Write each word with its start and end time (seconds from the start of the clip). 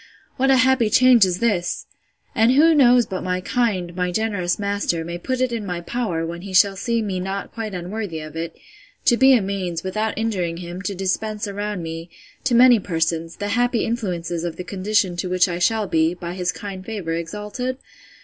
What 0.35 0.49
a 0.49 0.55
happy 0.55 0.89
change 0.89 1.25
is 1.25 1.37
this! 1.41 1.85
And 2.33 2.53
who 2.53 2.73
knows 2.73 3.05
but 3.05 3.21
my 3.23 3.39
kind, 3.39 3.95
my 3.95 4.11
generous 4.11 4.57
master, 4.57 5.05
may 5.05 5.19
put 5.19 5.41
it 5.41 5.51
in 5.51 5.63
my 5.63 5.79
power, 5.79 6.25
when 6.25 6.41
he 6.41 6.55
shall 6.55 6.75
see 6.75 7.03
me 7.03 7.19
not 7.19 7.51
quite 7.53 7.75
unworthy 7.75 8.19
of 8.21 8.35
it, 8.35 8.57
to 9.05 9.15
be 9.15 9.35
a 9.35 9.43
means, 9.43 9.83
without 9.83 10.17
injuring 10.17 10.57
him, 10.57 10.81
to 10.81 10.95
dispense 10.95 11.47
around 11.47 11.83
me, 11.83 12.09
to 12.45 12.55
many 12.55 12.79
persons, 12.79 13.35
the 13.35 13.49
happy 13.49 13.85
influences 13.85 14.43
of 14.43 14.55
the 14.55 14.63
condition 14.63 15.15
to 15.17 15.29
which 15.29 15.47
I 15.47 15.59
shall 15.59 15.85
be, 15.85 16.15
by 16.15 16.33
his 16.33 16.51
kind 16.51 16.83
favour, 16.83 17.13
exalted? 17.13 17.77